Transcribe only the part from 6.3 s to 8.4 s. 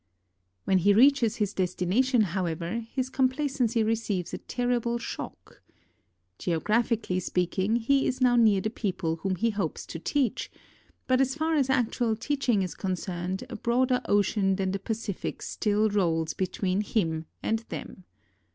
Geographically speaking, he is now